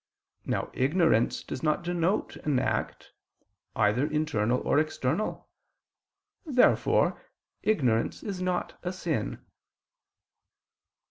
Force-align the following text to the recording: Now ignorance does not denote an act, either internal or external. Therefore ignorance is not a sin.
Now 0.47 0.71
ignorance 0.73 1.43
does 1.43 1.61
not 1.61 1.83
denote 1.83 2.35
an 2.37 2.57
act, 2.57 3.11
either 3.75 4.07
internal 4.09 4.59
or 4.61 4.79
external. 4.79 5.47
Therefore 6.43 7.21
ignorance 7.61 8.23
is 8.23 8.41
not 8.41 8.79
a 8.81 8.93
sin. 8.93 9.45